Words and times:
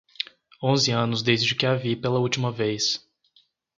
Onze 0.63 0.91
anos 0.91 1.21
desde 1.21 1.53
que 1.53 1.63
a 1.63 1.75
vi 1.75 1.95
pela 1.95 2.17
última 2.17 2.51
vez 2.51 3.07